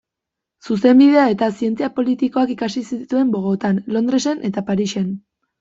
[0.67, 5.07] Zuzenbidea eta Zientzia Politikoak ikasi zituen Bogotan, Londresen eta Parisen.